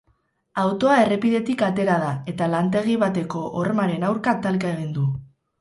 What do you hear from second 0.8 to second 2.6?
errepidetik atera da, eta